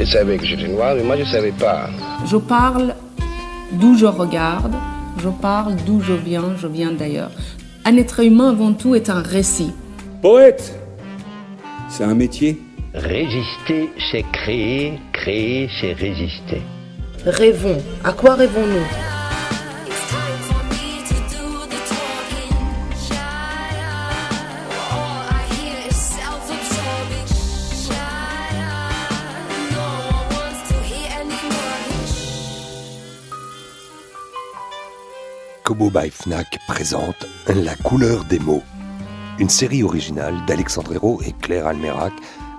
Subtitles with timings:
[0.00, 1.88] il savait que j'étais noir, mais moi je ne savais pas.
[2.26, 2.94] Je parle
[3.72, 4.74] d'où je regarde,
[5.18, 7.30] je parle d'où je viens, je viens d'ailleurs.
[7.84, 9.72] Un être humain avant tout est un récit.
[10.22, 10.74] Poète,
[11.88, 12.60] c'est un métier.
[12.94, 16.62] Résister, c'est créer, créer, c'est résister.
[17.26, 17.82] Rêvons.
[18.04, 19.13] À quoi rêvons-nous?
[35.74, 38.62] Kobo by Fnac présente La couleur des mots,
[39.40, 42.12] une série originale d'Alexandre Hérault et Claire Almerac,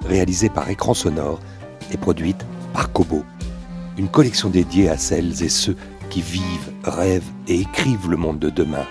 [0.06, 1.40] réalisée par Écran Sonore
[1.94, 3.24] et produite par Kobo.
[3.98, 5.78] Une collection dédiée à celles et ceux
[6.10, 8.86] qui vivent, rêvent et écrivent le monde de demain.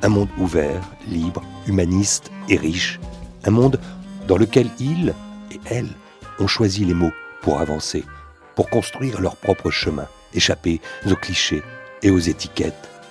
[0.00, 2.98] Un monde ouvert, libre, humaniste et riche.
[3.44, 3.78] Un monde
[4.26, 5.12] dans lequel ils
[5.52, 5.92] et elles
[6.38, 8.06] ont choisi les mots pour avancer,
[8.54, 11.62] pour construire leur propre chemin, échapper aux clichés
[12.02, 12.88] et aux étiquettes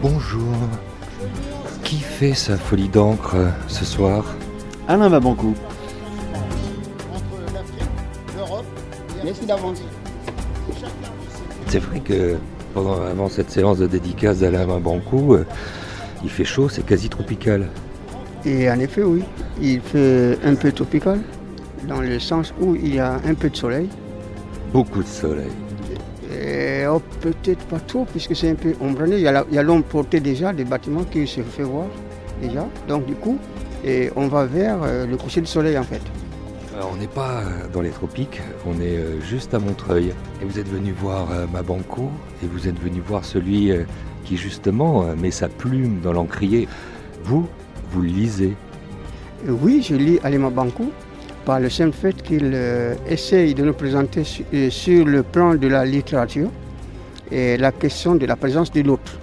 [0.00, 0.54] Bonjour.
[1.82, 4.24] Qui fait sa folie d'encre euh, ce soir?
[4.86, 5.54] Alain Mabankou.
[11.66, 12.36] C'est vrai que
[12.74, 15.44] pendant, avant cette séance de dédicace d'Alain Mabankou, euh,
[16.22, 17.68] il fait chaud, c'est quasi tropical.
[18.44, 19.24] Et en effet, oui,
[19.60, 21.20] il fait un peu tropical,
[21.88, 23.88] dans le sens où il y a un peu de soleil.
[24.72, 25.50] Beaucoup de soleil.
[26.90, 29.08] Oh, peut-être pas trop, puisque c'est un peu ombré.
[29.10, 31.86] Il y a l'ombre portée déjà des bâtiments qui se fait voir
[32.40, 32.66] déjà.
[32.86, 33.38] Donc du coup,
[33.84, 36.02] et on va vers euh, le coucher du soleil en fait.
[36.74, 40.12] Alors, on n'est pas euh, dans les tropiques, on est euh, juste à Montreuil.
[40.40, 42.10] Et vous êtes venu voir ma banco
[42.42, 43.72] et vous êtes venu voir celui
[44.24, 46.68] qui justement met sa plume dans l'encrier.
[47.24, 47.48] Vous,
[47.90, 48.54] vous lisez
[49.46, 50.84] Oui, je lis Alima Banco
[51.44, 52.56] par le simple fait qu'il
[53.08, 54.22] essaye de nous présenter
[54.70, 56.50] sur le plan de la littérature
[57.30, 59.18] la question de la présence de l'autre.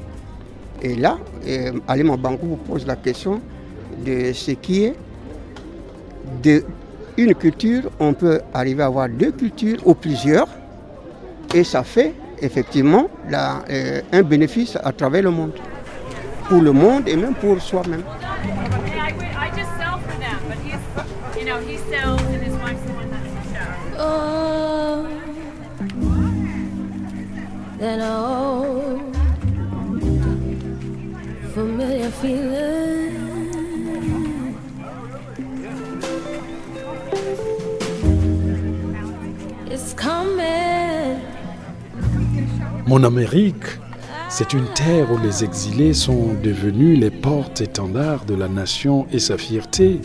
[0.81, 1.17] Et là,
[1.87, 3.41] Alima Bankou vous pose la question
[4.05, 4.95] de ce qui est
[6.43, 6.63] de
[7.17, 10.47] une culture, on peut arriver à avoir deux cultures ou plusieurs,
[11.53, 15.53] et ça fait effectivement euh, un bénéfice à travers le monde,
[16.49, 18.03] pour le monde et même pour soi-même.
[42.87, 43.65] Mon Amérique,
[44.29, 49.37] c'est une terre où les exilés sont devenus les portes-étendards de la nation et sa
[49.37, 50.01] fierté.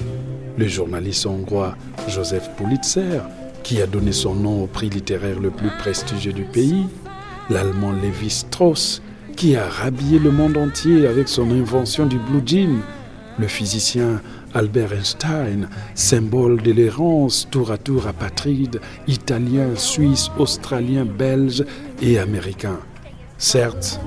[0.59, 1.77] Le journaliste hongrois
[2.09, 3.23] Joseph Pulitzer,
[3.63, 6.85] qui a donné son nom au prix littéraire le plus prestigieux du pays,
[7.49, 9.03] l'allemand Levi Strauss,
[9.37, 12.81] qui a rhabillé le monde entier avec son invention du blue jean,
[13.39, 14.21] le physicien
[14.53, 21.65] Albert Einstein, symbole de l'errance tour à tour apatride, italien, suisse, australien, belge
[22.03, 22.79] et américain.
[23.39, 24.01] Certes,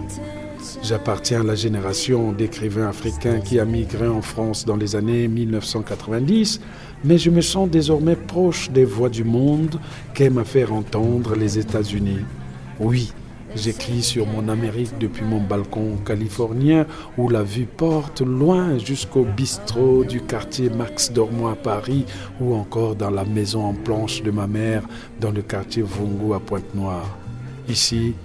[0.84, 6.60] j'appartiens à la génération d'écrivains africains qui a migré en France dans les années 1990,
[7.04, 9.80] mais je me sens désormais proche des voix du monde
[10.14, 12.26] qu'aiment à faire entendre les États-Unis.
[12.80, 13.14] Oui,
[13.56, 16.88] J'écris sur mon Amérique depuis mon balcon californien
[17.20, 22.06] où la vue porte loin jusqu'au bistrot du quartier Max Dormois à Paris
[22.42, 24.82] ou encore dans la maison en planche de ma mère
[25.22, 27.16] dans le quartier Vongo à Pointe-Noire.
[27.70, 28.16] Ici,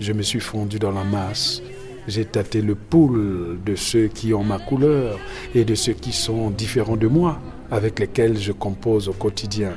[0.00, 1.62] je me suis fondu dans la masse.
[2.08, 5.18] J'ai tâté le pouls de ceux qui ont ma couleur
[5.54, 7.40] et de ceux qui sont différents de moi,
[7.70, 9.72] avec lesquels je compose au quotidien.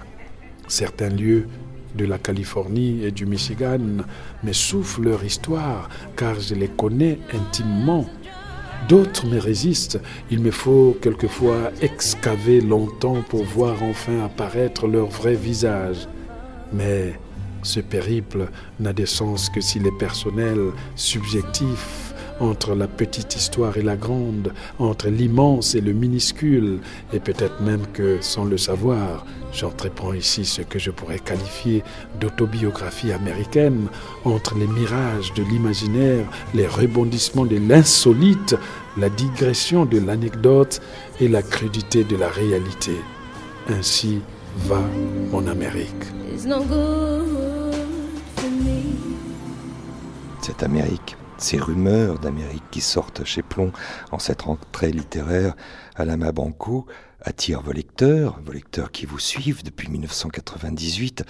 [0.68, 1.48] Certains lieux
[1.96, 3.80] de la Californie et du Michigan
[4.44, 8.06] me souffrent leur histoire car je les connais intimement.
[8.88, 10.00] D'autres me résistent.
[10.32, 16.08] Il me faut quelquefois excaver longtemps pour voir enfin apparaître leur vrai visage.
[16.72, 17.20] Mais
[17.64, 18.50] ce périple
[18.80, 24.54] n'a de sens que s'il est personnel, subjectif, entre la petite histoire et la grande,
[24.80, 26.80] entre l'immense et le minuscule,
[27.12, 29.26] et peut-être même que, sans le savoir,
[29.58, 31.84] j'entreprends ici ce que je pourrais qualifier
[32.20, 33.88] d'autobiographie américaine,
[34.24, 38.56] entre les mirages de l'imaginaire, les rebondissements de l'insolite,
[38.98, 40.80] la digression de l'anecdote
[41.20, 42.96] et la crudité de la réalité.
[43.68, 44.22] Ainsi
[44.68, 44.82] va
[45.32, 46.06] mon Amérique.
[50.42, 53.72] Cette Amérique, ces rumeurs d'Amérique qui sortent chez Plomb
[54.12, 55.56] en cette rentrée littéraire
[55.96, 56.86] à la Mabanco
[57.28, 61.24] attirent vos lecteurs, vos lecteurs qui vous suivent depuis 1998,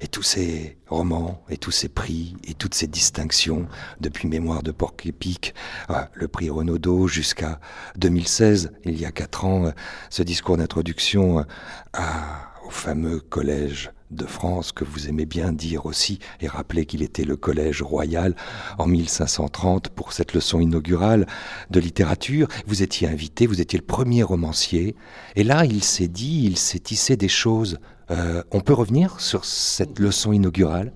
[0.00, 3.66] et tous ces romans, et tous ces prix, et toutes ces distinctions,
[4.00, 5.54] depuis Mémoire de Porc-Épic,
[5.88, 7.60] ah, le prix Renaudot, jusqu'à
[7.96, 9.72] 2016, il y a quatre ans,
[10.10, 11.44] ce discours d'introduction
[12.64, 17.24] au fameux collège de France que vous aimez bien dire aussi et rappeler qu'il était
[17.24, 18.34] le collège royal
[18.78, 21.26] en 1530 pour cette leçon inaugurale
[21.70, 22.48] de littérature.
[22.66, 24.96] Vous étiez invité, vous étiez le premier romancier
[25.36, 27.78] et là il s'est dit, il s'est tissé des choses.
[28.10, 30.92] Euh, on peut revenir sur cette leçon inaugurale?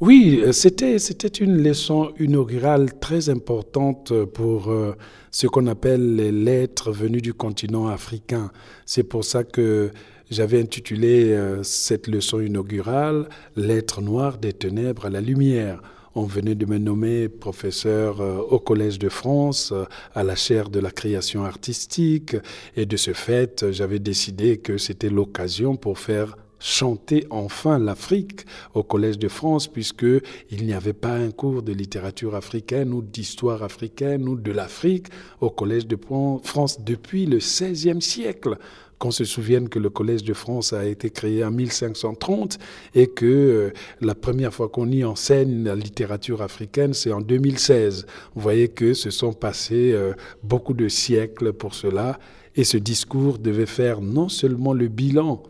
[0.00, 4.96] Oui, c'était, c'était une leçon inaugurale très importante pour euh,
[5.30, 8.50] ce qu'on appelle les lettres venues du continent africain.
[8.86, 9.90] C'est pour ça que
[10.30, 15.82] j'avais intitulé euh, cette leçon inaugurale Lettres noires des ténèbres à la lumière.
[16.14, 19.84] On venait de me nommer professeur euh, au Collège de France, euh,
[20.14, 22.36] à la chaire de la création artistique,
[22.76, 28.44] et de ce fait, j'avais décidé que c'était l'occasion pour faire chanter enfin l'Afrique
[28.74, 30.06] au Collège de France, puisque
[30.50, 35.06] il n'y avait pas un cours de littérature africaine ou d'histoire africaine ou de l'Afrique
[35.40, 35.98] au Collège de
[36.44, 38.58] France depuis le XVIe siècle
[39.00, 42.58] qu'on se souvienne que le Collège de France a été créé en 1530
[42.94, 43.70] et que euh,
[44.02, 48.06] la première fois qu'on y enseigne la littérature africaine, c'est en 2016.
[48.34, 50.12] Vous voyez que se sont passés euh,
[50.42, 52.18] beaucoup de siècles pour cela
[52.56, 55.42] et ce discours devait faire non seulement le bilan,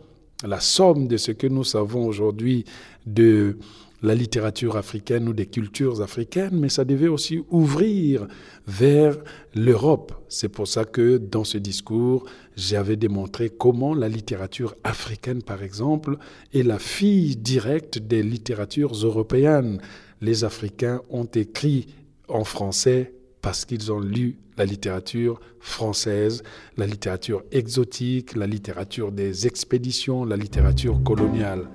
[0.45, 2.63] la somme de ce que nous savons aujourd'hui
[3.05, 3.57] de
[4.01, 8.27] la littérature africaine ou des cultures africaines, mais ça devait aussi ouvrir
[8.67, 9.17] vers
[9.55, 10.13] l'Europe.
[10.27, 12.25] C'est pour ça que dans ce discours,
[12.55, 16.17] j'avais démontré comment la littérature africaine, par exemple,
[16.53, 19.79] est la fille directe des littératures européennes.
[20.21, 21.87] Les Africains ont écrit
[22.27, 26.43] en français parce qu'ils ont lu la littérature française,
[26.77, 31.67] la littérature exotique, la littérature des expéditions, la littérature coloniale.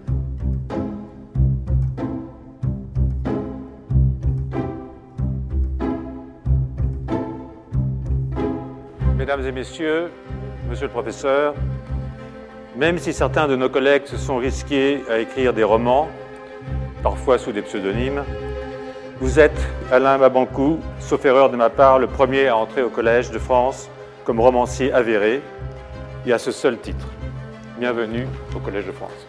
[9.26, 10.12] Mesdames et messieurs,
[10.70, 11.54] monsieur le professeur,
[12.76, 16.08] même si certains de nos collègues se sont risqués à écrire des romans,
[17.02, 18.22] parfois sous des pseudonymes,
[19.18, 19.58] vous êtes,
[19.90, 23.90] Alain Mabankou, sauf erreur de ma part, le premier à entrer au Collège de France
[24.24, 25.42] comme romancier avéré
[26.24, 27.08] et à ce seul titre.
[27.80, 29.26] Bienvenue au Collège de France.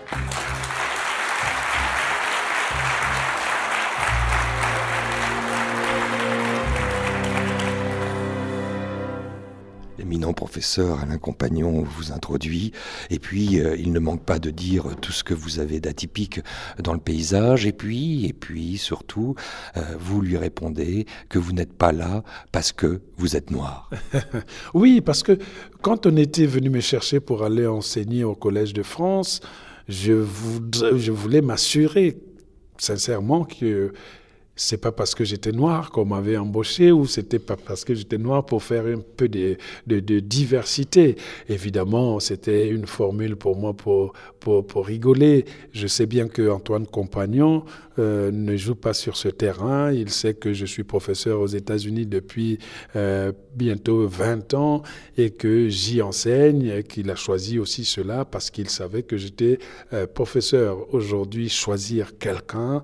[10.33, 12.71] Professeur Alain Compagnon vous introduit.
[13.09, 16.41] Et puis, euh, il ne manque pas de dire tout ce que vous avez d'atypique
[16.81, 17.65] dans le paysage.
[17.65, 19.35] Et puis, et puis, surtout,
[19.75, 23.89] euh, vous lui répondez que vous n'êtes pas là parce que vous êtes noir.
[24.73, 25.37] oui, parce que
[25.81, 29.41] quand on était venu me chercher pour aller enseigner au Collège de France,
[29.87, 30.11] je
[31.11, 32.17] voulais m'assurer
[32.77, 33.93] sincèrement que
[34.57, 38.17] c'est pas parce que j'étais noir qu'on m'avait embauché ou c'était pas parce que j'étais
[38.17, 41.15] noir pour faire un peu de, de, diversité.
[41.47, 45.45] Évidemment, c'était une formule pour moi pour, pour, pour, rigoler.
[45.73, 47.63] Je sais bien que Antoine Compagnon
[47.99, 49.91] euh, ne joue pas sur ce terrain.
[49.91, 52.59] Il sait que je suis professeur aux États-Unis depuis
[52.95, 54.83] euh, bientôt 20 ans
[55.17, 59.59] et que j'y enseigne, qu'il a choisi aussi cela parce qu'il savait que j'étais
[59.93, 60.93] euh, professeur.
[60.93, 62.81] Aujourd'hui, choisir quelqu'un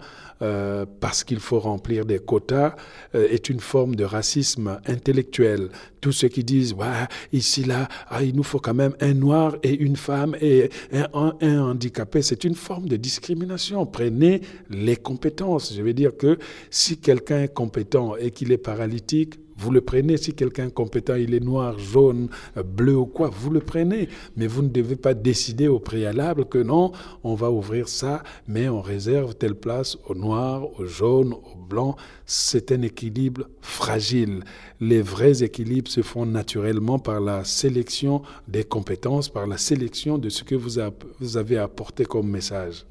[1.00, 2.76] parce qu'il faut remplir des quotas
[3.16, 5.70] euh, est une forme de racisme intellectuel.
[6.02, 9.56] Tous ceux qui disent, ouais, ici, là, ah, il nous faut quand même un noir
[9.64, 13.86] et une femme et un, un handicapé, c'est une forme de discrimination.
[13.86, 15.74] Prenez les compétences.
[15.74, 16.38] Je veux dire que
[16.70, 20.18] si quelqu'un est compétent et qu'il est paralytique, vous le prenez.
[20.18, 22.30] Si quelqu'un compétent, il est noir, jaune,
[22.66, 24.10] bleu ou quoi, vous le prenez.
[24.36, 26.92] Mais vous ne devez pas décider au préalable que non,
[27.24, 31.96] on va ouvrir ça, mais on réserve telle place au noir, au jaune, au blanc.
[32.26, 34.44] C'est un équilibre fragile.
[34.80, 40.30] Les vrais équilibres se font naturellement par la sélection des compétences, par la sélection de
[40.30, 42.86] ce que vous avez apporté comme message.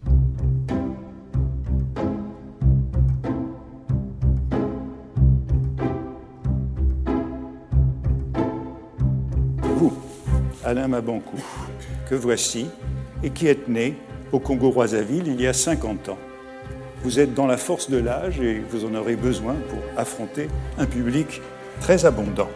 [10.82, 11.36] Alain Mabankou,
[12.10, 12.66] que voici,
[13.22, 13.94] et qui est né
[14.32, 16.18] au Congo-Brazzaville il y a 50 ans.
[17.04, 20.48] Vous êtes dans la force de l'âge et vous en aurez besoin pour affronter
[20.78, 21.40] un public
[21.80, 22.48] très abondant.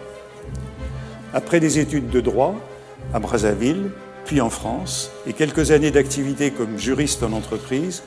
[1.34, 2.56] Après des études de droit
[3.14, 3.90] à Brazzaville,
[4.24, 8.02] puis en France, et quelques années d'activité comme juriste en entreprise,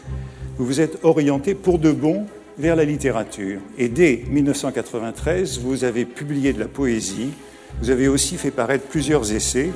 [0.57, 2.25] vous vous êtes orienté pour de bon
[2.57, 3.61] vers la littérature.
[3.77, 7.29] Et dès 1993, vous avez publié de la poésie,
[7.79, 9.69] vous avez aussi fait paraître plusieurs essais,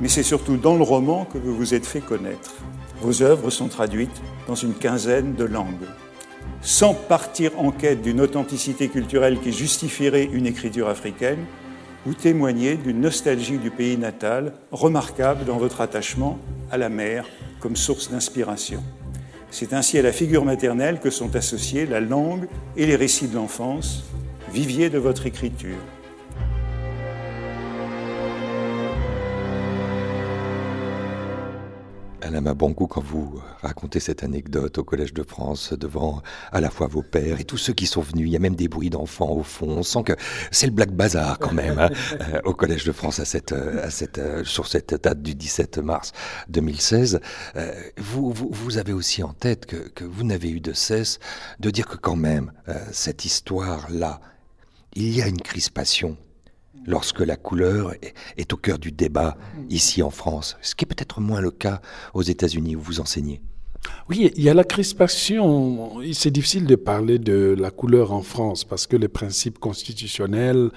[0.00, 2.54] mais c'est surtout dans le roman que vous vous êtes fait connaître.
[3.00, 5.86] Vos œuvres sont traduites dans une quinzaine de langues.
[6.62, 11.44] Sans partir en quête d'une authenticité culturelle qui justifierait une écriture africaine,
[12.04, 16.38] vous témoignez d'une nostalgie du pays natal remarquable dans votre attachement
[16.70, 17.26] à la mer
[17.60, 18.82] comme source d'inspiration.
[19.50, 23.34] C'est ainsi à la figure maternelle que sont associés la langue et les récits de
[23.34, 24.04] l'enfance,
[24.52, 25.78] vivier de votre écriture.
[32.26, 36.88] Alain Mabankou, quand vous racontez cette anecdote au Collège de France devant à la fois
[36.88, 39.30] vos pères et tous ceux qui sont venus, il y a même des bruits d'enfants
[39.30, 40.12] au fond, on sent que
[40.50, 41.88] c'est le Black Bazar quand même hein,
[42.20, 45.78] euh, au Collège de France à cette, à cette, euh, sur cette date du 17
[45.78, 46.12] mars
[46.48, 47.20] 2016.
[47.54, 51.20] Euh, vous, vous, vous, avez aussi en tête que, que vous n'avez eu de cesse
[51.60, 52.52] de dire que quand même
[52.90, 54.20] cette histoire-là,
[54.94, 56.16] il y a une crispation
[56.86, 57.92] lorsque la couleur
[58.36, 59.36] est au cœur du débat
[59.70, 61.80] ici en France, ce qui est peut-être moins le cas
[62.14, 63.40] aux États-Unis où vous enseignez.
[64.08, 66.00] Oui, il y a la crispation.
[66.12, 70.70] C'est difficile de parler de la couleur en France parce que les principes constitutionnels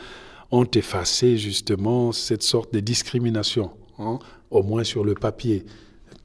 [0.51, 5.65] ont effacé justement cette sorte de discrimination, hein, au moins sur le papier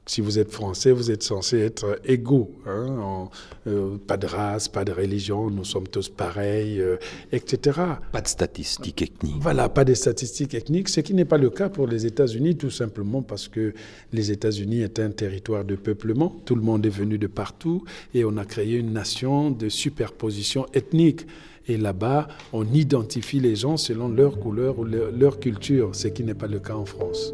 [0.07, 2.51] si vous êtes français, vous êtes censé être égaux.
[2.67, 3.29] Hein,
[3.67, 6.97] euh, pas de race, pas de religion, nous sommes tous pareils, euh,
[7.31, 7.79] etc.
[8.11, 9.35] Pas de statistiques ethniques.
[9.39, 12.69] Voilà, pas de statistiques ethniques, ce qui n'est pas le cas pour les États-Unis, tout
[12.69, 13.73] simplement parce que
[14.13, 16.35] les États-Unis est un territoire de peuplement.
[16.45, 17.83] Tout le monde est venu de partout
[18.13, 21.25] et on a créé une nation de superposition ethnique.
[21.67, 26.23] Et là-bas, on identifie les gens selon leur couleur ou leur, leur culture, ce qui
[26.23, 27.33] n'est pas le cas en France.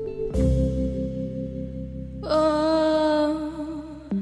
[4.13, 4.19] Le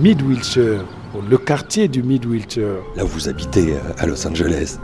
[0.00, 0.84] Mid Wilshire,
[1.28, 2.76] le quartier du Mid Wilshire.
[2.94, 4.78] Là où vous habitez à Los Angeles.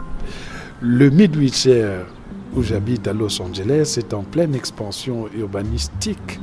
[0.81, 2.05] Le Mid Wilshire,
[2.53, 6.41] où j'habite à Los Angeles, est en pleine expansion urbanistique.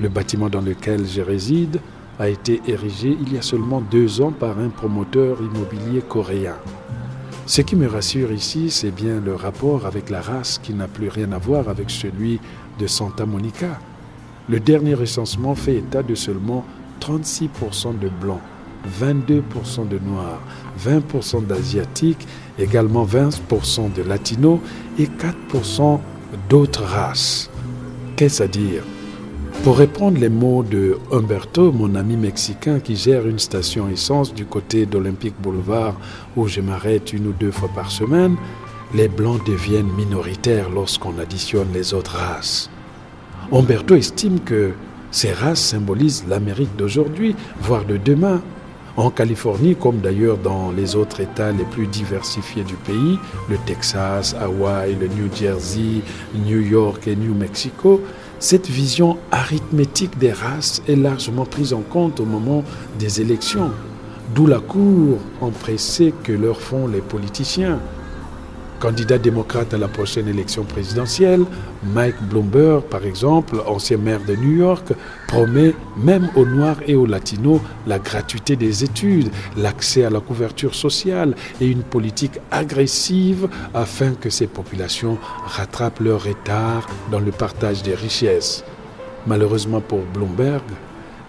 [0.00, 1.78] Le bâtiment dans lequel je réside
[2.18, 6.56] a été érigé il y a seulement deux ans par un promoteur immobilier coréen.
[7.50, 11.08] Ce qui me rassure ici, c'est bien le rapport avec la race qui n'a plus
[11.08, 12.38] rien à voir avec celui
[12.80, 13.78] de Santa Monica.
[14.48, 16.64] Le dernier recensement fait état de seulement
[17.00, 18.40] 36% de blancs,
[19.00, 20.40] 22% de noirs,
[20.82, 22.26] 20% d'asiatiques,
[22.58, 24.60] également 20% de latinos
[24.98, 26.00] et 4%
[26.48, 27.50] d'autres races.
[28.16, 28.82] Qu'est-ce à dire?
[29.62, 34.46] Pour répondre les mots de Humberto, mon ami mexicain qui gère une station essence du
[34.46, 35.96] côté d'Olympique Boulevard
[36.34, 38.36] où je m'arrête une ou deux fois par semaine,
[38.94, 42.70] les blancs deviennent minoritaires lorsqu'on additionne les autres races.
[43.52, 44.72] Humberto estime que
[45.10, 48.42] ces races symbolisent l'Amérique d'aujourd'hui, voire de demain.
[48.96, 53.18] En Californie, comme d'ailleurs dans les autres États les plus diversifiés du pays,
[53.48, 56.02] le Texas, Hawaï, le New Jersey,
[56.34, 58.00] New York et New Mexico,
[58.40, 62.64] cette vision arithmétique des races est largement prise en compte au moment
[62.98, 63.70] des élections,
[64.34, 67.78] d'où la cour empressée que leur font les politiciens.
[68.80, 71.44] Candidat démocrate à la prochaine élection présidentielle,
[71.94, 74.94] Mike Bloomberg, par exemple, ancien maire de New York,
[75.28, 80.74] promet même aux Noirs et aux Latinos la gratuité des études, l'accès à la couverture
[80.74, 87.82] sociale et une politique agressive afin que ces populations rattrapent leur retard dans le partage
[87.82, 88.64] des richesses.
[89.26, 90.62] Malheureusement pour Bloomberg,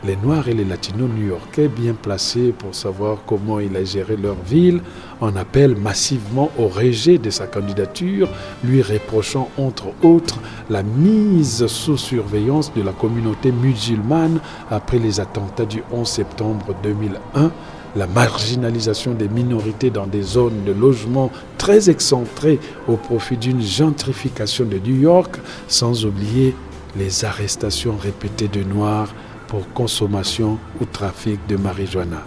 [0.04, 4.36] les Noirs et les Latinos new-yorkais bien placés pour savoir comment il a géré leur
[4.36, 4.82] ville
[5.20, 8.28] en appellent massivement au rejet de sa candidature,
[8.64, 10.40] lui reprochant entre autres
[10.70, 14.40] la mise sous surveillance de la communauté musulmane
[14.72, 17.52] après les attentats du 11 septembre 2001
[17.96, 24.66] la marginalisation des minorités dans des zones de logement très excentrées au profit d'une gentrification
[24.66, 25.36] de New York,
[25.68, 26.56] sans oublier
[26.98, 29.14] les arrestations répétées de Noirs
[29.52, 32.24] pour consommation ou trafic de marijuana.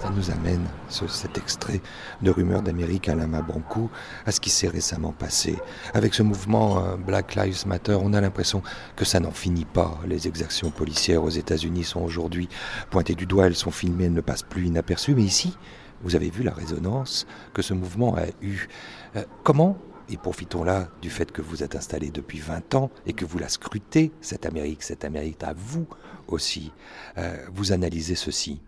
[0.00, 1.80] ça nous amène, cet extrait
[2.20, 3.88] de Rumeurs d'Amérique à Lama Banco,
[4.26, 5.56] à ce qui s'est récemment passé.
[5.94, 8.60] Avec ce mouvement euh, Black Lives Matter, on a l'impression
[8.96, 10.00] que ça n'en finit pas.
[10.04, 12.48] Les exactions policières aux États-Unis sont aujourd'hui
[12.90, 15.14] pointées du doigt, elles sont filmées, elles ne passent plus inaperçues.
[15.14, 15.56] Mais ici,
[16.02, 18.68] vous avez vu la résonance que ce mouvement a eue.
[19.16, 19.78] Euh, comment
[20.08, 23.38] et profitons là du fait que vous êtes installé depuis 20 ans et que vous
[23.38, 25.86] la scrutez, cette Amérique, cette Amérique à vous
[26.26, 26.72] aussi.
[27.16, 28.60] Euh, vous analysez ceci?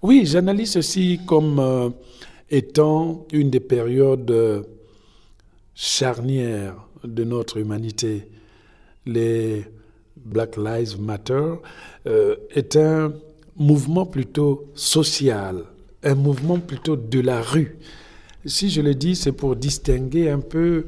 [0.00, 1.90] Oui, j'analyse ceci comme euh,
[2.50, 4.64] étant une des périodes
[5.74, 8.28] charnières de notre humanité.
[9.06, 9.64] Les
[10.16, 11.54] Black Lives Matter
[12.06, 13.12] est un
[13.56, 15.64] mouvement plutôt social,
[16.04, 17.76] un mouvement plutôt de la rue.
[18.46, 20.86] Si je le dis, c'est pour distinguer un peu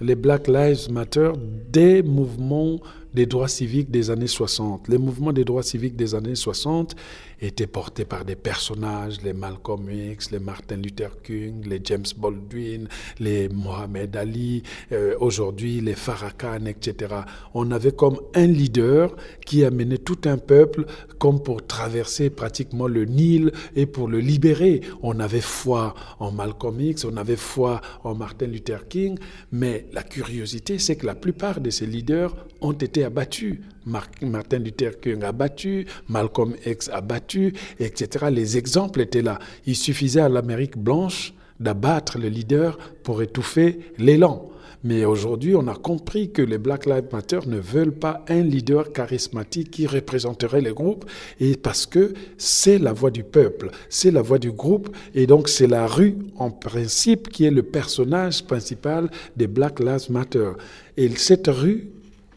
[0.00, 1.32] les Black Lives Matter
[1.70, 2.80] des mouvements
[3.12, 4.88] des droits civiques des années 60.
[4.88, 6.96] Les mouvements des droits civiques des années 60
[7.46, 12.88] étaient portés par des personnages, les Malcolm X, les Martin Luther King, les James Baldwin,
[13.18, 17.14] les Mohamed Ali, euh, aujourd'hui les Farrakhan, etc.
[17.54, 20.86] On avait comme un leader qui amenait tout un peuple
[21.18, 24.80] comme pour traverser pratiquement le Nil et pour le libérer.
[25.02, 29.18] On avait foi en Malcolm X, on avait foi en Martin Luther King,
[29.52, 33.60] mais la curiosité, c'est que la plupart de ces leaders ont été abattus.
[33.86, 37.33] Martin Luther King abattu, Malcolm X abattu,
[37.78, 38.26] etc.
[38.30, 39.38] Les exemples étaient là.
[39.66, 44.50] Il suffisait à l'Amérique blanche d'abattre le leader pour étouffer l'élan.
[44.86, 48.92] Mais aujourd'hui, on a compris que les Black Lives Matter ne veulent pas un leader
[48.92, 51.06] charismatique qui représenterait le groupe,
[51.40, 55.48] et parce que c'est la voix du peuple, c'est la voix du groupe, et donc
[55.48, 60.50] c'est la rue en principe qui est le personnage principal des Black Lives Matter.
[60.98, 61.88] Et cette rue,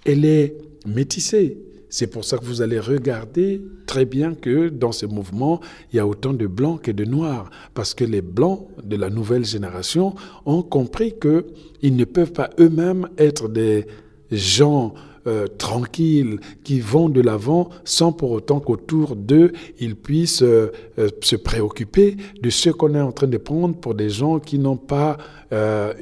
[0.05, 1.57] elle est métissée.
[1.89, 5.99] C'est pour ça que vous allez regarder très bien que dans ce mouvement, il y
[5.99, 10.13] a autant de blancs que de noirs, parce que les blancs de la nouvelle génération
[10.45, 13.87] ont compris qu'ils ne peuvent pas eux-mêmes être des
[14.31, 14.93] gens
[15.27, 21.09] euh, tranquilles qui vont de l'avant sans pour autant qu'autour d'eux, ils puissent euh, euh,
[21.21, 24.77] se préoccuper de ce qu'on est en train de prendre pour des gens qui n'ont
[24.77, 25.17] pas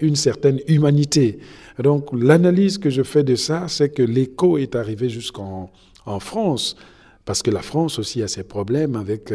[0.01, 1.37] une certaine humanité.
[1.77, 5.71] Donc l'analyse que je fais de ça, c'est que l'écho est arrivé jusqu'en
[6.07, 6.75] en France,
[7.25, 9.31] parce que la France aussi a ses problèmes avec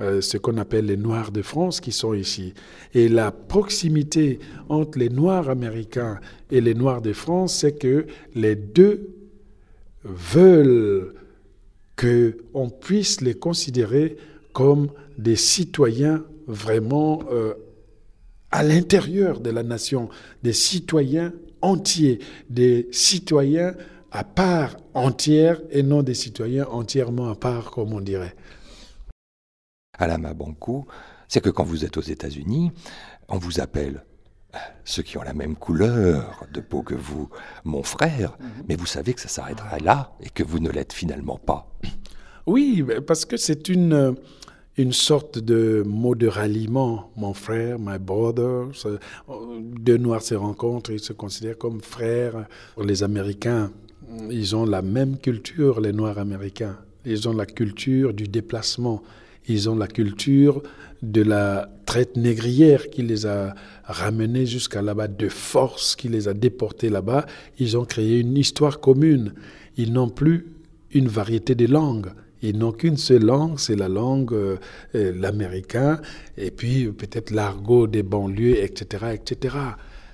[0.00, 2.54] ce qu'on appelle les Noirs de France qui sont ici.
[2.92, 6.18] Et la proximité entre les Noirs américains
[6.50, 9.15] et les Noirs de France, c'est que les deux
[10.06, 11.14] veulent
[11.96, 14.16] qu'on puisse les considérer
[14.52, 17.54] comme des citoyens vraiment euh,
[18.50, 20.08] à l'intérieur de la nation,
[20.42, 23.74] des citoyens entiers, des citoyens
[24.12, 28.34] à part entière et non des citoyens entièrement à part, comme on dirait.
[29.98, 30.86] Alama Banco,
[31.28, 32.70] c'est que quand vous êtes aux États-Unis,
[33.28, 34.04] on vous appelle
[34.84, 37.28] ceux qui ont la même couleur de peau que vous,
[37.64, 38.48] mon frère, mhm.
[38.68, 41.66] mais vous savez que ça s'arrêtera là et que vous ne l'êtes finalement pas.
[42.46, 44.14] Oui, parce que c'est une,
[44.76, 47.10] une sorte de mot de ralliement.
[47.16, 48.68] Mon frère, my brother,
[49.58, 52.46] deux Noirs se rencontrent, ils se considèrent comme frères.
[52.82, 53.72] Les Américains,
[54.30, 56.76] ils ont la même culture, les Noirs américains.
[57.04, 59.02] Ils ont la culture du déplacement.
[59.48, 60.62] Ils ont la culture
[61.02, 63.54] de la traite négrière qui les a
[63.84, 67.26] ramenés jusqu'à là-bas, de force qui les a déportés là-bas.
[67.58, 69.34] Ils ont créé une histoire commune.
[69.76, 70.46] Ils n'ont plus
[70.92, 72.10] une variété de langues.
[72.42, 74.56] Ils n'ont qu'une seule langue, c'est la langue, euh,
[74.94, 76.00] euh, l'américain,
[76.36, 79.56] et puis peut-être l'argot des banlieues, etc., etc.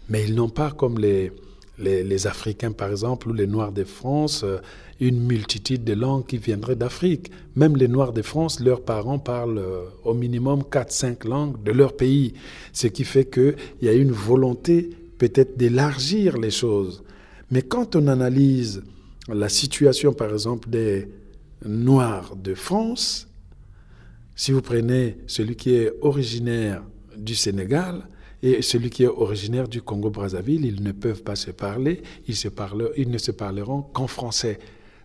[0.08, 1.32] Mais ils n'ont pas comme les,
[1.78, 4.58] les, Africains, par exemple, ou les Noirs de France, euh,
[5.00, 7.30] une multitude de langues qui viendraient d'Afrique.
[7.56, 9.62] Même les Noirs de France, leurs parents parlent
[10.04, 12.34] au minimum 4-5 langues de leur pays.
[12.72, 17.02] Ce qui fait qu'il y a une volonté peut-être d'élargir les choses.
[17.50, 18.82] Mais quand on analyse
[19.28, 21.08] la situation, par exemple, des
[21.64, 23.28] Noirs de France,
[24.34, 26.82] si vous prenez celui qui est originaire
[27.16, 28.08] du Sénégal
[28.42, 32.48] et celui qui est originaire du Congo-Brazzaville, ils ne peuvent pas se parler, ils, se
[32.48, 34.58] parlent, ils ne se parleront qu'en français.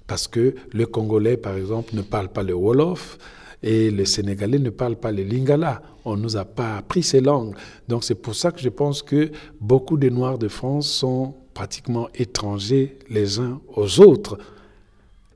[0.08, 3.18] Parce que le Congolais, par exemple, ne parle pas le Wolof
[3.62, 5.82] et le Sénégalais ne parle pas le Lingala.
[6.06, 7.56] On ne nous a pas appris ces langues.
[7.88, 12.08] Donc c'est pour ça que je pense que beaucoup de Noirs de France sont pratiquement
[12.16, 14.38] étrangers les uns aux autres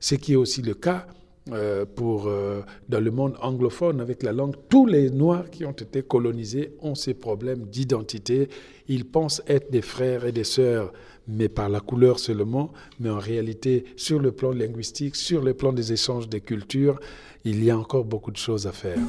[0.02, 1.06] ce qui est aussi le cas
[1.50, 4.54] euh, pour, euh, dans le monde anglophone avec la langue.
[4.68, 8.48] Tous les Noirs qui ont été colonisés ont ces problèmes d'identité.
[8.86, 10.92] Ils pensent être des frères et des sœurs,
[11.26, 12.72] mais par la couleur seulement.
[13.00, 17.00] Mais en réalité, sur le plan linguistique, sur le plan des échanges des cultures,
[17.44, 19.00] il y a encore beaucoup de choses à faire.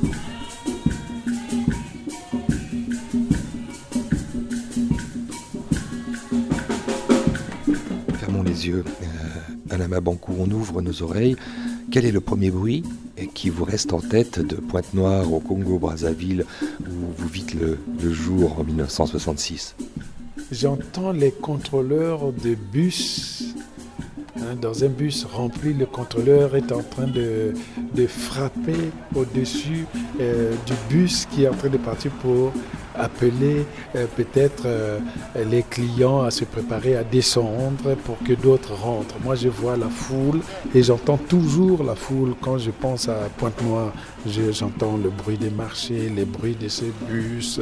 [8.16, 8.84] Fermons les yeux.
[9.04, 9.04] Euh,
[9.70, 11.36] à Mabankou, on ouvre nos oreilles.
[11.94, 12.82] Quel est le premier bruit
[13.36, 16.44] qui vous reste en tête de Pointe-Noire au Congo-Brazzaville
[16.82, 19.76] où vous le, le jour en 1966
[20.52, 23.54] J'entends les contrôleurs de bus
[24.36, 27.54] Hein, dans un bus rempli, le contrôleur est en train de,
[28.08, 29.86] frapper au-dessus
[30.20, 32.52] euh, du bus qui est en train de partir pour
[32.96, 33.66] appeler
[33.96, 35.00] euh, peut-être euh,
[35.50, 39.16] les clients à se préparer à descendre pour que d'autres rentrent.
[39.24, 40.42] Moi, je vois la foule
[40.74, 43.94] et j'entends toujours la foule quand je pense à Pointe-Noire.
[44.26, 47.60] J'entends le bruit des marchés, les bruits de ces bus.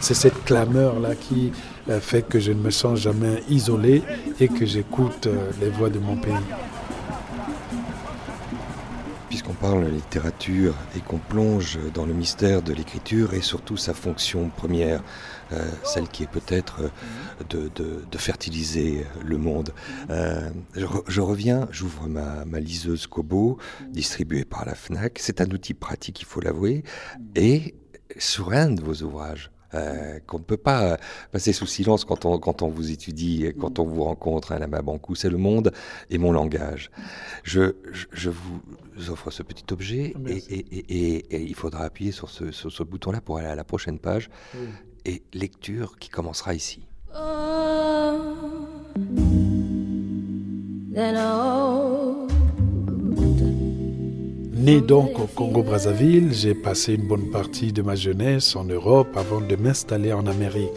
[0.00, 1.52] C'est cette clameur-là qui
[2.00, 4.02] fait que je ne me sens jamais isolé
[4.40, 5.28] et que j'écoute
[5.60, 6.32] les voix de mon pays.
[9.28, 13.92] Puisqu'on parle de littérature et qu'on plonge dans le mystère de l'écriture et surtout sa
[13.92, 15.02] fonction première,
[15.52, 16.82] euh, celle qui est peut-être
[17.52, 19.74] euh, de, fertiliser le monde.
[20.10, 25.18] Euh, je, reviens, j'ouvre ma, ma, liseuse Kobo, distribuée par la FNAC.
[25.18, 26.84] C'est un outil pratique, il faut l'avouer.
[27.34, 27.74] Et
[28.16, 30.96] sur un de vos ouvrages, euh, qu'on ne peut pas
[31.32, 34.66] passer sous silence quand on, quand on vous étudie, quand on vous rencontre à la
[34.66, 35.14] Mabankou.
[35.14, 35.72] C'est le monde
[36.10, 36.90] et mon langage.
[37.42, 37.74] Je,
[38.12, 42.82] je, vous offre ce petit objet et, et, il faudra appuyer sur ce, sur ce
[42.82, 44.30] bouton-là pour aller à la prochaine page.
[45.04, 46.86] Et lecture qui commencera ici.
[47.14, 48.34] Oh,
[54.64, 59.42] Né donc au Congo-Brazzaville, j'ai passé une bonne partie de ma jeunesse en Europe avant
[59.42, 60.70] de m'installer en Amérique.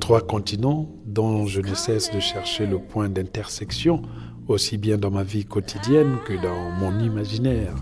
[0.00, 4.02] Trois continents dont je ne cesse de chercher le point d'intersection,
[4.48, 7.76] aussi bien dans ma vie quotidienne que dans mon imaginaire.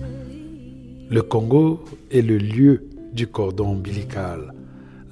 [1.09, 4.53] Le Congo est le lieu du cordon ombilical,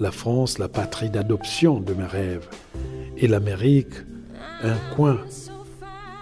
[0.01, 2.47] la France la patrie d'adoption de mes rêves,
[3.17, 3.95] et l'Amérique
[4.63, 5.17] un coin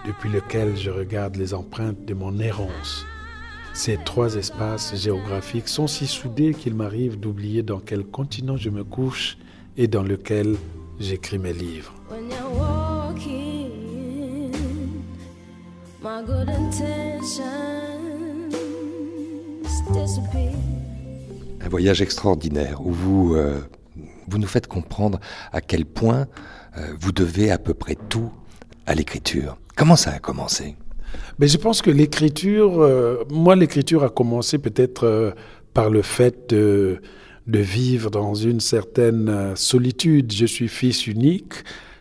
[0.07, 3.05] depuis lequel je regarde les empreintes de mon errance.
[3.73, 8.83] Ces trois espaces géographiques sont si soudés qu'il m'arrive d'oublier dans quel continent je me
[8.83, 9.37] couche
[9.77, 10.55] et dans lequel
[10.99, 11.93] j'écris mes livres.
[21.61, 23.59] Un voyage extraordinaire où vous, euh,
[24.27, 25.19] vous nous faites comprendre
[25.51, 26.27] à quel point
[26.77, 28.31] euh, vous devez à peu près tout
[28.85, 29.57] à l'écriture.
[29.75, 30.75] Comment ça a commencé?
[31.39, 35.31] Mais je pense que l'écriture, euh, moi l'écriture a commencé peut-être euh,
[35.73, 36.99] par le fait de,
[37.47, 40.31] vivre dans une certaine euh, solitude.
[40.31, 41.53] Je suis fils unique,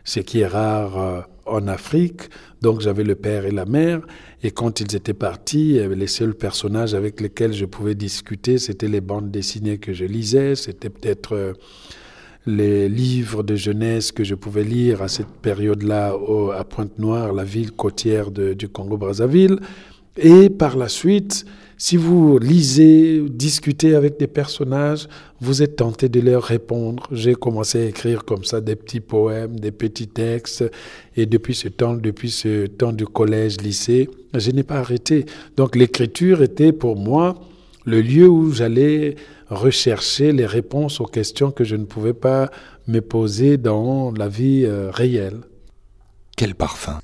[0.05, 2.23] ce qui est rare en Afrique,
[2.61, 4.01] donc j'avais le père et la mère,
[4.42, 9.01] et quand ils étaient partis, les seuls personnages avec lesquels je pouvais discuter, c'était les
[9.01, 11.55] bandes dessinées que je lisais, c'était peut-être
[12.49, 16.15] les livres de jeunesse que je pouvais lire à cette période-là
[16.57, 19.61] à Pointe-Noire, la ville côtière du Congo-Brazzaville.
[20.17, 21.45] Et par la suite,
[21.77, 25.09] si vous lisez, discutez avec des personnages,
[25.43, 27.07] vous êtes tenté de leur répondre.
[27.13, 30.65] J'ai commencé à écrire comme ça des petits poèmes, des petits textes.
[31.17, 35.27] Et depuis ce temps, depuis ce temps du collège, lycée, je n'ai pas arrêté.
[35.59, 37.39] Donc l'écriture était pour moi
[37.85, 39.17] le lieu où j'allais
[39.51, 42.51] rechercher les réponses aux questions que je ne pouvais pas
[42.87, 45.41] me poser dans la vie euh, réelle.
[46.37, 47.01] Quel parfum?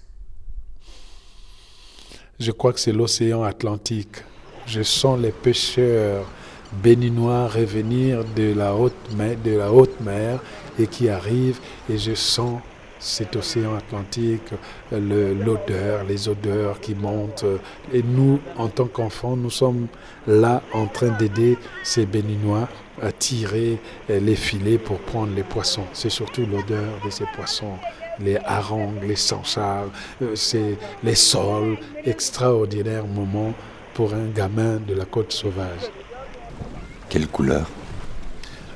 [2.38, 4.24] Je crois que c'est l'océan Atlantique.
[4.66, 6.26] Je sens les pêcheurs
[6.83, 10.40] béninois revenir de la haute mer, de la haute mer
[10.78, 12.61] et qui arrivent et je sens
[12.98, 14.50] cet océan Atlantique,
[14.92, 17.44] l'odeur, les odeurs qui montent.
[17.92, 19.88] Et nous, en tant qu'enfants, nous sommes
[20.26, 22.68] là en train d'aider ces Béninois
[23.02, 23.78] à tirer
[24.09, 25.85] les filets pour prendre les poissons.
[25.92, 27.76] C'est surtout l'odeur de ces poissons,
[28.20, 29.88] les harangues, les sanchards,
[30.22, 33.52] euh, c'est les sols, extraordinaire moment
[33.94, 35.90] pour un gamin de la côte sauvage.
[37.09, 37.66] Quelle couleur?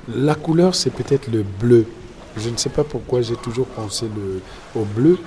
[0.09, 1.87] La couleur, c'est peut-être le bleu
[2.39, 4.07] je ne sais pas pourquoi j'ai toujours pensé
[4.75, 5.19] au bleu.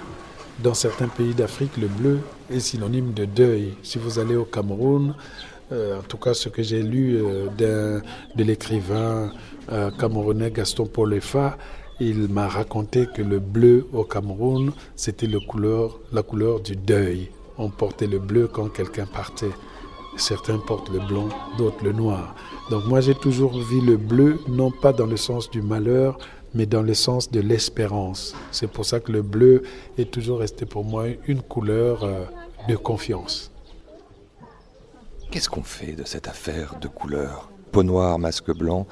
[0.64, 2.20] Dans certains pays d'Afrique, le bleu
[2.52, 3.74] est synonyme de deuil.
[3.84, 5.16] Si vous allez au Cameroun,
[5.72, 8.02] euh, en tout cas ce que j'ai lu euh,
[8.36, 9.32] de l'écrivain
[9.72, 11.58] euh, camerounais Gaston Polefa,
[12.00, 15.40] il m'a raconté que le bleu au Cameroun, c'était la
[16.24, 17.30] couleur du deuil.
[17.58, 19.52] On portait le bleu quand quelqu'un partait.
[20.18, 22.36] Certains portent le blanc, d'autres le noir.
[22.70, 26.18] Donc moi j'ai toujours vu le bleu, non pas dans le sens du malheur,
[26.54, 28.36] mais dans le sens de l'espérance.
[28.52, 29.64] C'est pour ça que le bleu
[29.98, 32.26] est toujours resté pour moi une couleur euh,
[32.68, 33.52] de confiance.
[35.30, 37.50] Qu'est-ce qu'on fait de cette affaire de couleur?
[37.72, 38.86] Peau noire, masque blanc,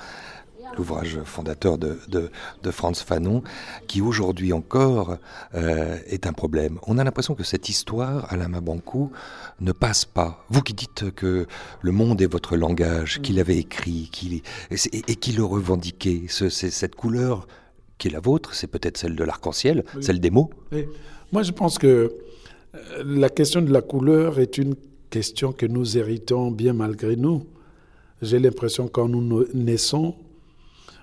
[0.80, 3.44] l'ouvrage fondateur de, de, Franz Fanon,
[3.88, 5.18] qui aujourd'hui encore
[5.54, 6.80] euh, est un problème.
[6.88, 9.12] On a l'impression que cette histoire, Alain Mabankou,
[9.60, 10.46] ne passe pas.
[10.50, 11.48] Vous qui dites que
[11.82, 16.96] le monde est votre langage, qu'il avait écrit, qu'il et, qu'il le revendiquait, ce, cette
[16.96, 17.46] couleur
[17.98, 20.50] qui est la vôtre, c'est peut-être celle de l'arc-en-ciel, celle des mots.
[21.34, 24.76] Moi, je pense que euh, la question de la couleur est une
[25.10, 27.46] question que nous héritons bien malgré nous.
[28.22, 30.16] J'ai l'impression quand nous naissons,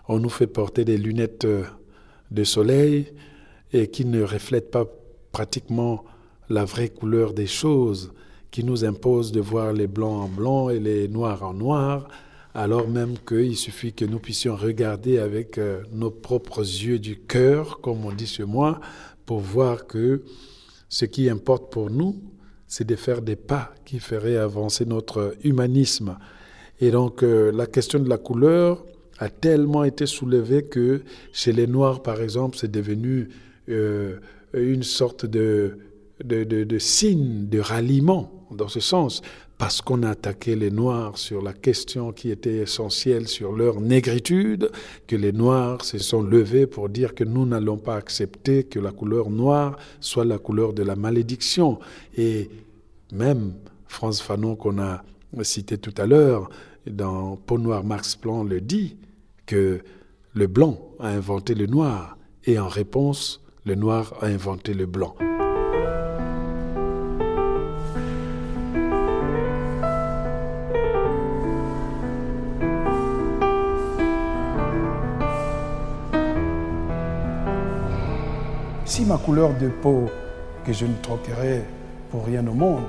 [0.09, 1.65] on nous fait porter des lunettes euh,
[2.31, 3.13] de soleil
[3.73, 4.87] et qui ne reflètent pas
[5.33, 6.05] pratiquement
[6.49, 8.13] la vraie couleur des choses,
[8.51, 12.09] qui nous imposent de voir les blancs en blanc et les noirs en noir,
[12.55, 17.81] alors même qu'il suffit que nous puissions regarder avec euh, nos propres yeux du cœur,
[17.81, 18.81] comme on dit chez moi,
[19.27, 20.23] pour voir que
[20.89, 22.17] ce qui importe pour nous,
[22.67, 26.17] c'est de faire des pas qui feraient avancer notre humanisme.
[26.81, 28.85] Et donc euh, la question de la couleur
[29.19, 31.03] a tellement été soulevée que
[31.33, 33.29] chez les Noirs, par exemple, c'est devenu
[33.69, 34.19] euh,
[34.55, 35.79] une sorte de,
[36.25, 39.23] de, de, signe de ralliement dans ce sens,
[39.59, 44.71] parce qu'on a attaqué les Noirs sur la question qui était essentielle sur leur négritude,
[45.07, 48.93] que les Noirs se sont levés pour dire que nous n'allons pas accepter que la
[48.93, 51.79] couleur noire soit la couleur de la malédiction.
[52.17, 52.51] Et
[53.13, 53.55] même
[53.89, 55.03] France Fanon qu'on a
[55.43, 56.51] cité tout à l'heure,
[56.87, 58.97] dans Peau noire, Marx Plan le dit,
[59.47, 59.81] que
[60.35, 65.15] le blanc a inventé le noir, et en réponse, le noir a inventé le blanc.
[78.85, 80.07] Si ma couleur de peau,
[80.65, 81.63] que je ne troquerai
[82.11, 82.85] pour rien au monde,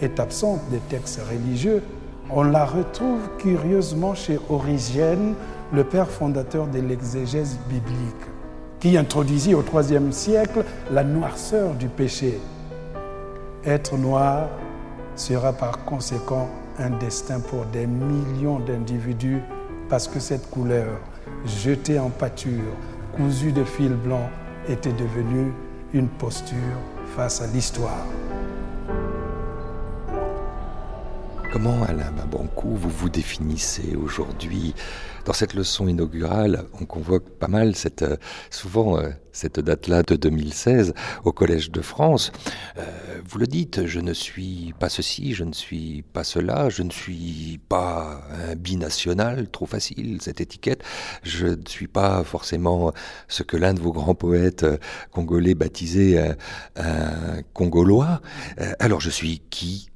[0.00, 1.82] est absente des textes religieux,
[2.30, 5.34] on la retrouve curieusement chez Origène,
[5.72, 7.96] le père fondateur de l'exégèse biblique,
[8.78, 12.38] qui introduisit au IIIe siècle la noirceur du péché.
[13.64, 14.48] Être noir
[15.16, 19.40] sera par conséquent un destin pour des millions d'individus
[19.88, 21.00] parce que cette couleur,
[21.46, 22.74] jetée en pâture,
[23.16, 24.28] cousue de fil blanc,
[24.68, 25.52] était devenue
[25.92, 26.56] une posture
[27.16, 28.06] face à l'histoire.
[31.52, 34.74] Comment, Alain Mabankou, vous vous définissez aujourd'hui
[35.26, 38.16] Dans cette leçon inaugurale, on convoque pas mal cette, euh,
[38.48, 42.32] souvent euh, cette date-là de 2016 au Collège de France.
[42.78, 42.82] Euh,
[43.28, 46.90] vous le dites, je ne suis pas ceci, je ne suis pas cela, je ne
[46.90, 50.82] suis pas un binational, trop facile cette étiquette.
[51.22, 52.94] Je ne suis pas forcément
[53.28, 54.64] ce que l'un de vos grands poètes
[55.10, 56.34] congolais baptisait
[56.76, 58.22] un Congolois.
[58.78, 59.91] alors je suis qui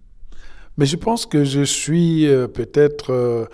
[0.76, 3.46] mais je pense que je suis euh, peut-être euh,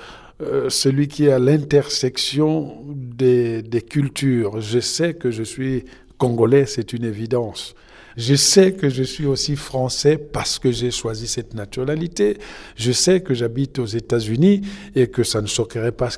[0.42, 4.61] euh, celui qui est à l'intersection des, des cultures.
[4.61, 5.85] Je sais que je suis
[6.22, 7.74] congolais, c'est une évidence.
[8.16, 12.37] Je sais que je suis aussi français parce que j'ai choisi cette nationalité.
[12.76, 14.62] Je sais que j'habite aux États-Unis
[14.94, 16.11] et que ça ne choquerait pas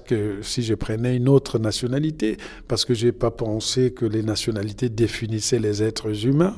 [0.42, 2.36] si je prenais une autre nationalité,
[2.68, 6.56] parce que j'ai pas pensé que les nationalités définissaient les êtres humains.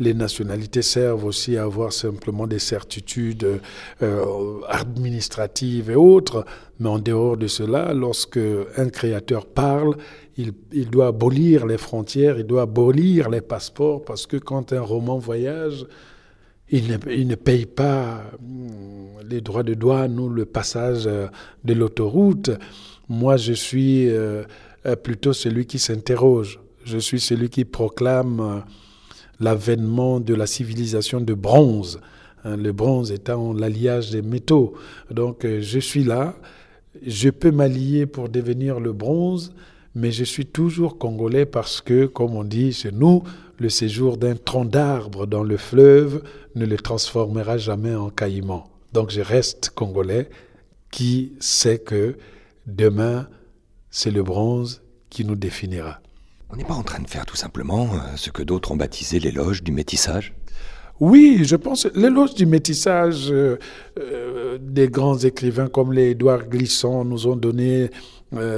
[0.00, 3.60] Les nationalités servent aussi à avoir simplement des certitudes
[4.02, 6.44] euh, administratives et autres.
[6.80, 8.40] Mais en dehors de cela, lorsque
[8.76, 9.96] un créateur parle,
[10.38, 15.18] il, doit abolir les frontières, il doit abolir les passeports, parce que quand un roman
[15.18, 15.84] voyage,
[16.70, 21.26] il ne, paye pas hmm, les droits de douane ou le passage euh,
[21.64, 22.50] de l'autoroute.
[23.08, 24.44] Moi, je suis euh,
[25.02, 26.60] plutôt celui qui s'interroge.
[26.84, 28.58] Je suis celui qui proclame euh,
[29.40, 32.00] l'avènement de la civilisation de bronze.
[32.44, 34.74] Hein, le bronze étant l'alliage des métaux.
[35.10, 36.36] Donc, je suis là.
[37.04, 39.52] Je peux m'allier pour devenir le bronze,
[39.98, 43.24] mais je suis toujours congolais parce que, comme on dit chez nous,
[43.58, 46.22] le séjour d'un tronc d'arbre dans le fleuve
[46.54, 48.64] ne le transformera jamais en caïman.
[48.92, 50.30] Donc je reste congolais
[50.92, 52.16] qui sait que
[52.66, 53.26] demain,
[53.90, 56.00] c'est le bronze qui nous définira.
[56.50, 59.18] On n'est pas en train de faire tout simplement euh, ce que d'autres ont baptisé
[59.18, 60.32] l'éloge du métissage?
[61.00, 63.58] Oui, je pense l'éloge du métissage euh,
[63.98, 67.90] euh, des grands écrivains comme les Édouard Glissant nous ont donné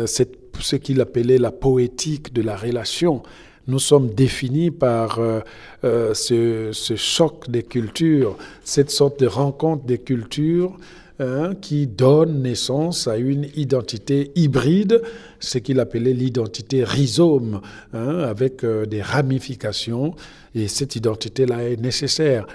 [0.07, 3.23] cette ce qu'il appelait la poétique de la relation.
[3.67, 5.41] Nous sommes définis par euh,
[5.85, 10.77] euh, ce, choc des cultures, cette sorte de rencontre des cultures
[11.19, 15.03] hein, qui donne naissance à une identité hybride,
[15.39, 17.61] ce qu'il appelait l'identité rhizome,
[17.93, 20.15] hein, avec euh, des ramifications.
[20.55, 22.47] Et cette identité-là est nécessaire.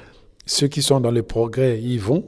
[0.45, 2.25] Ceux qui sont dans le progrès y vont,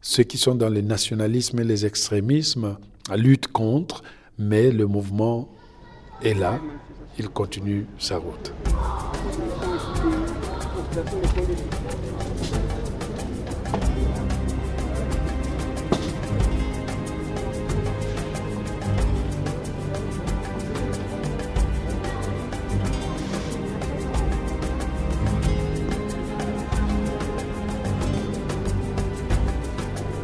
[0.00, 2.76] ceux qui sont dans le nationalisme et les extrémismes
[3.16, 4.02] luttent contre,
[4.38, 5.48] mais le mouvement
[6.22, 6.58] Et là,
[7.18, 8.52] il continue sa route.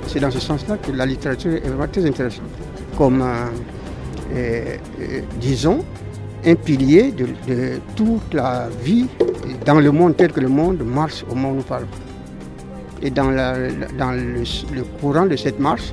[0.09, 2.44] C'est dans ce sens-là que la littérature est vraiment très intéressante.
[2.96, 3.46] Comme, euh,
[5.40, 5.85] disons,
[6.47, 7.27] un pilier de,
[7.97, 9.07] toute la vie
[9.64, 11.87] dans le monde tel que le monde marche au moment où nous parlons.
[13.03, 15.92] Et dans, le, courant de cette marche,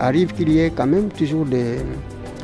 [0.00, 1.76] arrive qu'il y ait quand même toujours des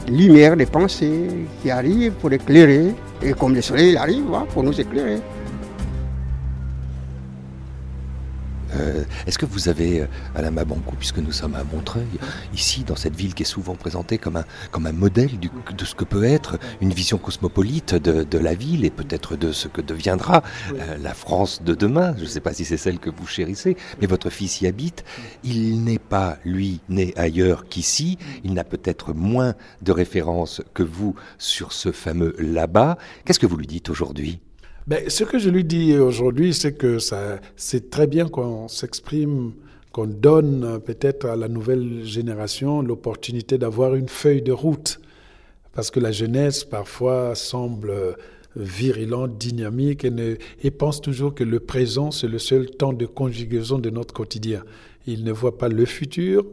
[0.08, 1.26] lumières, des pensées
[1.62, 2.94] qui arrivent pour éclairer.
[3.22, 5.18] Et comme le soleil arrive hein, pour nous éclairer.
[9.26, 12.06] Est-ce que vous avez, Alain Mabankou, puisque nous sommes à Montreuil,
[12.54, 15.84] ici, dans cette ville qui est souvent présentée comme un, comme un modèle du, de
[15.84, 19.68] ce que peut être une vision cosmopolite de, de la ville et peut-être de ce
[19.68, 20.42] que deviendra
[20.72, 23.76] euh, la France de demain Je ne sais pas si c'est celle que vous chérissez,
[24.00, 25.04] mais votre fils y habite.
[25.44, 28.18] Il n'est pas, lui, né ailleurs qu'ici.
[28.44, 32.98] Il n'a peut-être moins de références que vous sur ce fameux là-bas.
[33.24, 34.40] Qu'est-ce que vous lui dites aujourd'hui?
[34.86, 36.98] Ben, ce que je lui dis aujourd'hui, c'est que
[37.56, 39.52] c'est très bien qu'on s'exprime,
[39.92, 45.00] qu'on donne peut-être à la nouvelle génération l'opportunité d'avoir une feuille de route.
[45.72, 48.16] Parce que la jeunesse, parfois, semble
[48.56, 50.04] virulente, dynamique
[50.62, 54.64] et pense toujours que le présent, c'est le seul temps de conjugaison de notre quotidien.
[55.06, 56.44] Il ne voit pas le futur,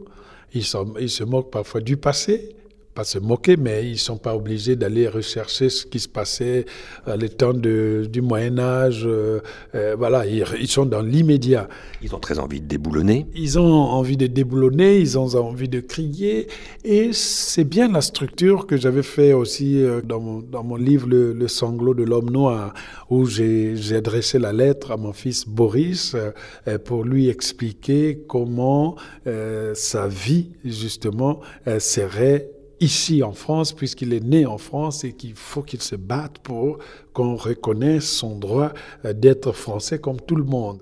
[0.54, 0.62] il,
[1.00, 2.56] il se moque parfois du passé,
[2.98, 6.64] pas se moquer, mais ils ne sont pas obligés d'aller rechercher ce qui se passait
[7.06, 9.04] à les temps de, du Moyen Âge.
[9.06, 9.38] Euh,
[9.76, 11.68] euh, voilà, ils, ils, sont dans l'immédiat.
[12.02, 13.26] Ils ont très envie de déboulonner.
[13.36, 16.48] Ils ont envie de déboulonner, ils ont envie de crier.
[16.84, 21.32] Et c'est bien la structure que j'avais fait aussi dans mon, dans mon livre Le,
[21.32, 22.74] le sanglot de l'homme noir,
[23.10, 29.74] où j'ai adressé la lettre à mon fils Boris euh, pour lui expliquer comment euh,
[29.74, 32.50] sa vie, justement, euh, serait
[32.80, 36.78] ici en France, puisqu'il est né en France et qu'il faut qu'il se batte pour
[37.12, 38.72] qu'on reconnaisse son droit
[39.04, 40.80] d'être français comme tout le monde.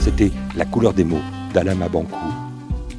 [0.00, 1.22] C'était La couleur des mots
[1.54, 2.16] d'Alain Mabankou,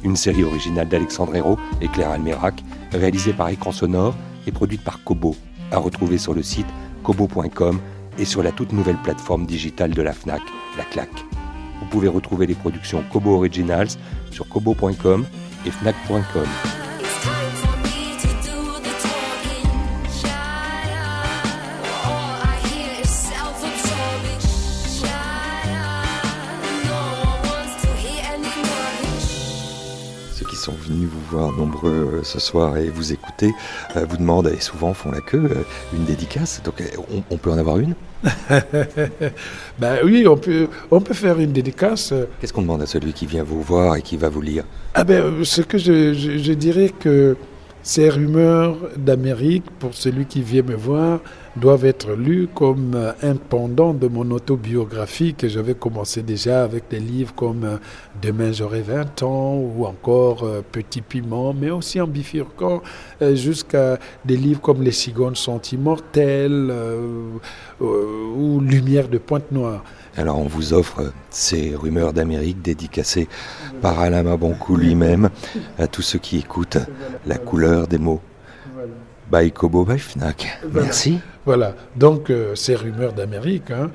[0.02, 4.14] une série originale d'Alexandre Hérault et Claire Almerac, réalisée par Écran Sonore
[4.46, 5.36] et produite par Kobo,
[5.70, 6.66] à retrouver sur le site
[7.02, 7.78] kobo.com
[8.18, 10.42] et sur la toute nouvelle plateforme digitale de la FNAC,
[10.76, 11.24] la Claque.
[11.80, 13.88] Vous pouvez retrouver les productions Kobo Originals
[14.30, 15.24] sur kobo.com
[15.66, 16.73] et fnac.com.
[30.94, 33.52] venus vous voir nombreux ce soir et vous écouter
[33.94, 35.50] vous demandent, et souvent font la queue,
[35.92, 36.62] une dédicace.
[36.64, 37.94] Donc on, on peut en avoir une?
[39.78, 42.14] Ben oui, on peut, on peut faire une dédicace.
[42.40, 44.64] Qu'est-ce qu'on demande à celui qui vient vous voir et qui va vous lire?
[44.94, 47.36] Ah ben, ce que je, je, je dirais que
[47.84, 51.20] ces rumeurs d'Amérique, pour celui qui vient me voir,
[51.54, 56.98] doivent être lues comme un pendant de mon autobiographie que j'avais commencé déjà avec des
[56.98, 57.78] livres comme
[58.22, 62.82] Demain j'aurai 20 ans ou encore Petit Piment, mais aussi en bifurquant
[63.20, 66.72] jusqu'à des livres comme Les cigognes sont immortelles
[67.80, 69.84] ou Lumière de Pointe-Noire.
[70.16, 73.28] Alors on vous offre ces rumeurs d'Amérique dédicacées
[73.82, 74.24] par Alain
[74.70, 75.30] lui-même
[75.78, 76.78] à tous ceux qui écoutent
[77.26, 78.20] la couleur des mots.
[79.30, 80.60] By Kobo, Fnac.
[80.72, 81.18] Merci.
[81.46, 83.90] Voilà, donc euh, ces rumeurs d'Amérique, hein,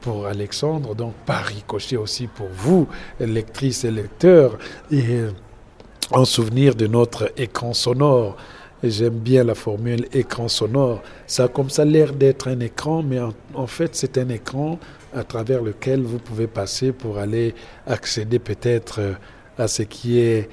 [0.00, 2.86] pour Alexandre, donc par ricochet aussi pour vous,
[3.18, 4.58] lectrices et lecteurs,
[4.90, 5.30] et euh,
[6.12, 8.36] en souvenir de notre écran sonore.
[8.82, 11.02] J'aime bien la formule écran sonore.
[11.26, 14.78] Ça a comme ça l'air d'être un écran, mais en, en fait c'est un écran
[15.14, 17.54] à travers lequel vous pouvez passer pour aller
[17.86, 19.16] accéder peut-être
[19.58, 20.48] à ce qui est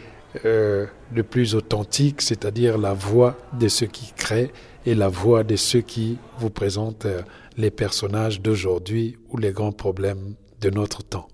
[0.46, 4.52] euh, le plus authentique, c'est-à-dire la voix de ceux qui créent
[4.86, 7.08] et la voix de ceux qui vous présentent
[7.58, 11.28] les personnages d'aujourd'hui ou les grands problèmes de notre temps.